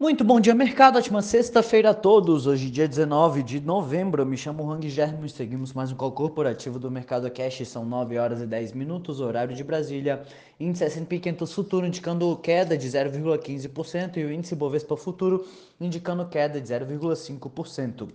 [0.00, 0.96] Muito bom dia, mercado.
[0.96, 2.46] Ótima sexta-feira a todos.
[2.46, 4.22] Hoje, dia 19 de novembro.
[4.22, 7.66] Eu me chamo Hang Germo e seguimos mais um call corporativo do Mercado Cash.
[7.66, 10.22] São 9 horas e 10 minutos, horário de Brasília.
[10.60, 15.44] Índice S&P 500 futuro indicando queda de 0,15% e o índice Bovespa futuro
[15.80, 18.08] indicando queda de 0,5%.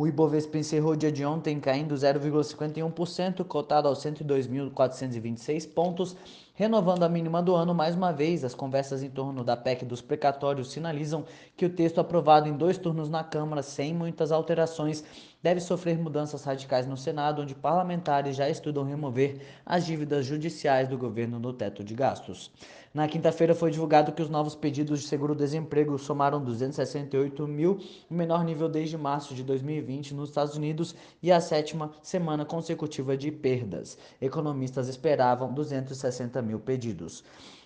[0.00, 6.16] O Ibovespa encerrou o dia de ontem caindo 0,51%, cotado aos 102.426 pontos,
[6.54, 8.42] renovando a mínima do ano mais uma vez.
[8.42, 12.78] As conversas em torno da PEC dos precatórios sinalizam que o texto aprovado em dois
[12.78, 15.04] turnos na Câmara, sem muitas alterações,
[15.42, 20.98] deve sofrer mudanças radicais no Senado, onde parlamentares já estudam remover as dívidas judiciais do
[20.98, 22.50] governo no teto de gastos.
[22.92, 27.78] Na quinta-feira foi divulgado que os novos pedidos de seguro-desemprego somaram 268 mil,
[28.10, 33.16] o menor nível desde março de 2020 nos Estados Unidos e a sétima semana consecutiva
[33.16, 33.96] de perdas.
[34.20, 37.22] Economistas esperavam 260 mil pedidos.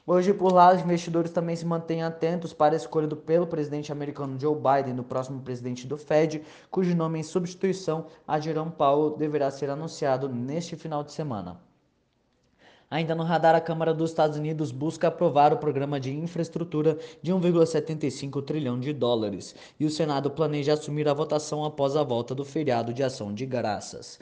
[0.07, 3.91] Hoje, por lá, os investidores também se mantêm atentos para a escolha do, pelo presidente
[3.91, 9.17] americano Joe Biden, do próximo presidente do Fed, cujo nome em substituição a Jerome Powell
[9.17, 11.59] deverá ser anunciado neste final de semana.
[12.91, 17.33] Ainda no radar, a Câmara dos Estados Unidos busca aprovar o programa de infraestrutura de
[17.33, 22.45] 1,75 trilhão de dólares e o Senado planeja assumir a votação após a volta do
[22.45, 24.19] feriado de ação de graças.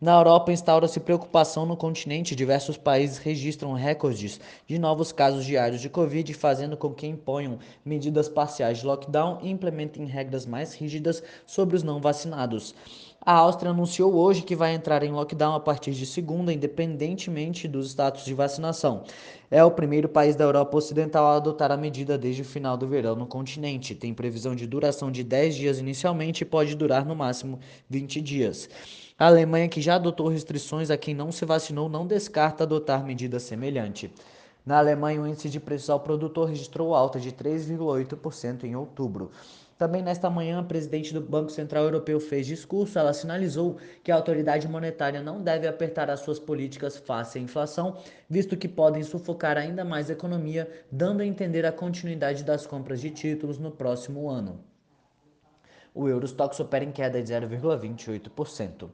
[0.00, 2.34] Na Europa, instaura-se preocupação no continente.
[2.34, 8.28] Diversos países registram recordes de novos casos diários de Covid, fazendo com que imponham medidas
[8.28, 12.74] parciais de lockdown e implementem regras mais rígidas sobre os não vacinados.
[13.24, 17.90] A Áustria anunciou hoje que vai entrar em lockdown a partir de segunda, independentemente dos
[17.90, 19.04] status de vacinação.
[19.48, 22.88] É o primeiro país da Europa Ocidental a adotar a medida desde o final do
[22.88, 23.94] verão no continente.
[23.94, 28.68] Tem previsão de duração de 10 dias inicialmente e pode durar no máximo 20 dias.
[29.16, 33.38] A Alemanha, que já adotou restrições a quem não se vacinou, não descarta adotar medida
[33.38, 34.10] semelhante.
[34.64, 39.32] Na Alemanha, o índice de preços ao produtor registrou alta de 3,8% em outubro.
[39.76, 42.96] Também nesta manhã, a presidente do Banco Central Europeu fez discurso.
[42.96, 47.96] Ela sinalizou que a autoridade monetária não deve apertar as suas políticas face à inflação,
[48.30, 53.00] visto que podem sufocar ainda mais a economia, dando a entender a continuidade das compras
[53.00, 54.71] de títulos no próximo ano
[55.94, 58.88] o Eurostox opera em queda de 0,28%.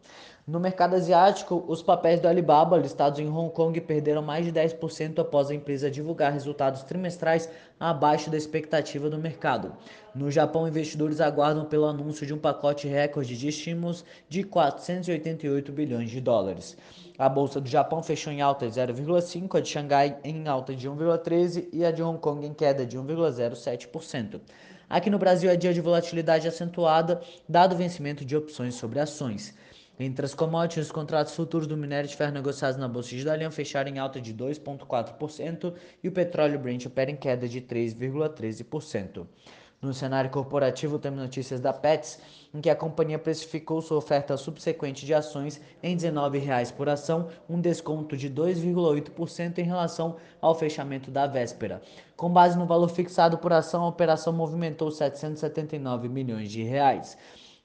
[0.46, 5.18] No mercado asiático, os papéis do Alibaba listados em Hong Kong perderam mais de 10%
[5.18, 7.48] após a empresa divulgar resultados trimestrais
[7.78, 9.72] abaixo da expectativa do mercado.
[10.14, 16.10] No Japão, investidores aguardam pelo anúncio de um pacote recorde de estímulos de 488 bilhões
[16.10, 16.76] de dólares.
[17.18, 20.88] A bolsa do Japão fechou em alta de 0,5, a de Xangai em alta de
[20.88, 24.40] 1,13 e a de Hong Kong em queda de 1,07%.
[24.88, 29.54] Aqui no Brasil é dia de volatilidade acentuada, dado o vencimento de opções sobre ações.
[30.00, 33.50] Entre as commodities, os contratos futuros do minério de ferro negociados na Bolsa de Dalian
[33.50, 39.26] fecharam em alta de 2,4% e o petróleo Brent opera em queda de 3,13%.
[39.80, 42.18] No cenário corporativo, temos notícias da Pets,
[42.52, 47.28] em que a companhia precificou sua oferta subsequente de ações em R$ 19,00 por ação,
[47.48, 51.80] um desconto de 2,8% em relação ao fechamento da véspera.
[52.16, 57.16] Com base no valor fixado por ação, a operação movimentou 779 milhões de reais.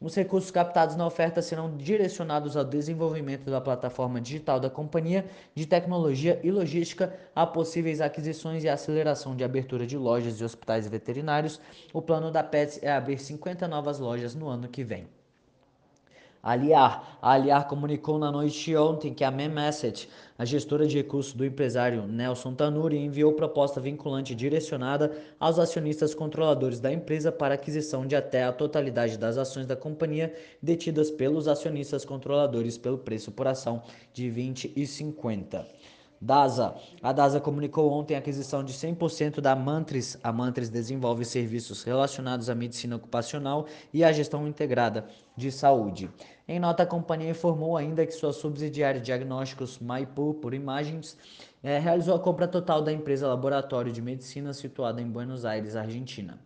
[0.04, 5.26] Os recursos captados na oferta serão direcionados ao desenvolvimento da plataforma digital da companhia,
[5.56, 10.86] de tecnologia e logística, a possíveis aquisições e aceleração de abertura de lojas e hospitais
[10.90, 11.58] veterinários.
[11.94, 15.08] O plano da Pets é abrir 50 novas lojas no ano que vem.
[16.44, 17.18] Aliar.
[17.22, 21.46] A Aliar comunicou na noite de ontem que a Memasset, a gestora de recursos do
[21.46, 28.14] empresário Nelson Tanuri, enviou proposta vinculante direcionada aos acionistas controladores da empresa para aquisição de
[28.14, 33.82] até a totalidade das ações da companhia detidas pelos acionistas controladores pelo preço por ação
[34.12, 35.66] de 20 e 50.
[36.24, 36.76] DASA.
[37.02, 40.18] A DASA comunicou ontem a aquisição de 100% da Mantris.
[40.24, 46.10] A Mantris desenvolve serviços relacionados à medicina ocupacional e à gestão integrada de saúde.
[46.48, 51.18] Em nota, a companhia informou ainda que sua subsidiária diagnósticos Maipu por Imagens
[51.62, 56.40] é, realizou a compra total da empresa Laboratório de Medicina situada em Buenos Aires, Argentina.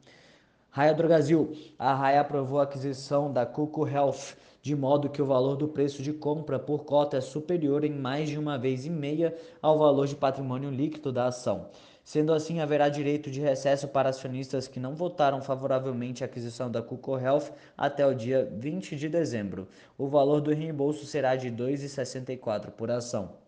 [0.70, 1.54] Raia Drogasil.
[1.78, 4.36] A Raia aprovou a aquisição da Cuco Health
[4.68, 8.28] de modo que o valor do preço de compra por cota é superior em mais
[8.28, 11.70] de uma vez e meia ao valor de patrimônio líquido da ação.
[12.04, 16.82] Sendo assim, haverá direito de recesso para acionistas que não votaram favoravelmente à aquisição da
[16.82, 19.70] Cuco Health até o dia 20 de dezembro.
[19.98, 23.47] O valor do reembolso será de R$ 2,64 por ação.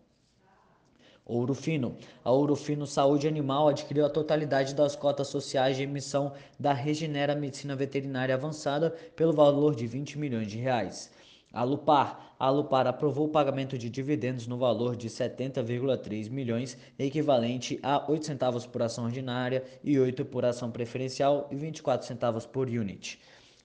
[1.24, 1.96] Ouro Fino.
[2.24, 7.34] A Ouro Fino Saúde Animal adquiriu a totalidade das cotas sociais de emissão da Regenera
[7.34, 11.10] Medicina Veterinária Avançada pelo valor de 20 milhões de reais.
[11.52, 17.78] A Lupar, a Lupar aprovou o pagamento de dividendos no valor de 70,3 milhões, equivalente
[17.82, 22.68] a 8 centavos por ação ordinária e 8 por ação preferencial e 24 centavos por
[22.68, 23.18] unit.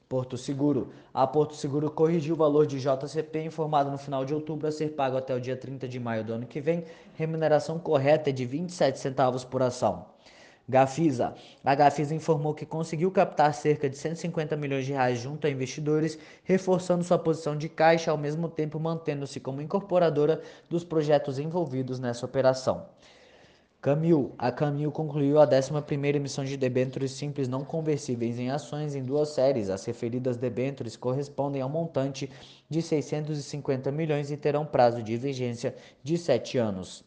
[0.08, 0.90] Porto Seguro.
[1.14, 4.90] A Porto Seguro corrigiu o valor de JCP informado no final de outubro a ser
[4.90, 6.84] pago até o dia 30 de maio do ano que vem.
[7.16, 10.06] Remuneração correta é de 27 centavos por ação.
[10.68, 11.36] Gafisa.
[11.64, 16.18] A Gafisa informou que conseguiu captar cerca de 150 milhões de reais junto a investidores,
[16.44, 22.26] reforçando sua posição de caixa, ao mesmo tempo mantendo-se como incorporadora dos projetos envolvidos nessa
[22.26, 22.88] operação.
[23.86, 24.34] Camil.
[24.40, 29.30] A Camil concluiu a 11ª emissão de debêntures simples não conversíveis em ações em duas
[29.30, 29.70] séries.
[29.70, 32.28] As referidas debêntures correspondem a um montante
[32.68, 37.04] de 650 milhões e terão prazo de vigência de 7 anos.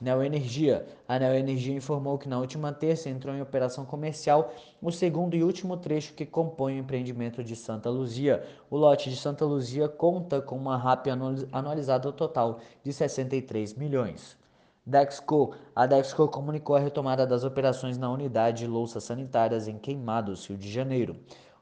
[0.00, 0.86] Neoenergia.
[1.06, 5.76] A Neoenergia informou que na última terça entrou em operação comercial o segundo e último
[5.76, 8.42] trecho que compõe o empreendimento de Santa Luzia.
[8.70, 11.08] O lote de Santa Luzia conta com uma RAP
[11.52, 14.40] anualizada total de 63 milhões.
[14.84, 15.54] Dexco.
[15.76, 20.58] A Dexco comunicou a retomada das operações na unidade de louças sanitárias em Queimados, Rio
[20.58, 21.16] de Janeiro.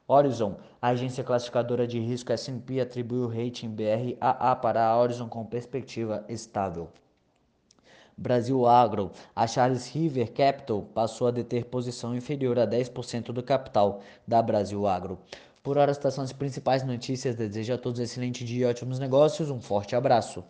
[0.07, 5.29] Horizon, a agência classificadora de risco S&P atribuiu o rating BR AA para a Horizon
[5.29, 6.89] com perspectiva estável.
[8.17, 14.01] Brasil Agro, a Charles River Capital passou a deter posição inferior a 10% do capital
[14.27, 15.19] da Brasil Agro.
[15.61, 17.35] Por hora, estas são as principais notícias.
[17.35, 19.51] Desejo a todos um excelente dia e ótimos negócios.
[19.51, 20.43] Um forte abraço.